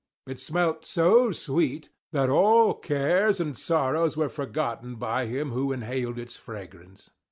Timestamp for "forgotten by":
4.29-5.27